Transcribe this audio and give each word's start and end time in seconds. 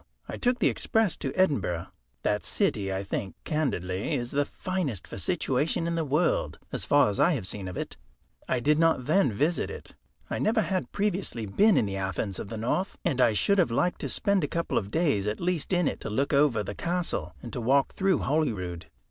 I 0.27 0.35
took 0.35 0.57
the 0.57 0.67
express 0.67 1.15
to 1.17 1.31
Edinburgh. 1.35 1.85
That 2.23 2.43
city, 2.43 2.91
I 2.91 3.03
think 3.03 3.35
candidly, 3.43 4.15
is 4.15 4.31
the 4.31 4.45
finest 4.45 5.05
for 5.07 5.19
situation 5.19 5.85
in 5.85 5.93
the 5.93 6.03
world, 6.03 6.57
as 6.71 6.85
far 6.85 7.09
as 7.11 7.19
I 7.19 7.33
have 7.33 7.45
seen 7.45 7.67
of 7.67 7.77
it. 7.77 7.97
I 8.49 8.59
did 8.59 8.79
not 8.79 9.05
then 9.05 9.31
visit 9.31 9.69
it. 9.69 9.93
I 10.27 10.39
never 10.39 10.61
had 10.61 10.91
previously 10.91 11.45
been 11.45 11.77
in 11.77 11.85
the 11.85 11.97
Athens 11.97 12.39
of 12.39 12.47
the 12.49 12.57
North, 12.57 12.97
and 13.05 13.21
I 13.21 13.33
should 13.33 13.59
have 13.59 13.69
liked 13.69 14.01
to 14.01 14.09
spend 14.09 14.43
a 14.43 14.47
couple 14.47 14.75
of 14.79 14.89
days 14.89 15.27
at 15.27 15.39
least 15.39 15.71
in 15.71 15.87
it, 15.87 15.99
to 15.99 16.09
look 16.09 16.33
over 16.33 16.63
the 16.63 16.73
castle 16.73 17.35
and 17.43 17.53
to 17.53 17.61
walk 17.61 17.93
through 17.93 18.23
Holyrood. 18.23 18.87